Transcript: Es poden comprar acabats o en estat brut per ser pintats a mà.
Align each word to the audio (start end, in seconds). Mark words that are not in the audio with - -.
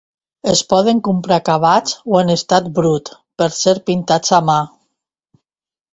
Es 0.51 0.61
poden 0.71 1.01
comprar 1.07 1.37
acabats 1.41 1.93
o 2.13 2.17
en 2.21 2.33
estat 2.37 2.71
brut 2.79 3.13
per 3.43 3.51
ser 3.61 3.77
pintats 3.91 4.37
a 4.39 4.45
mà. 4.49 4.61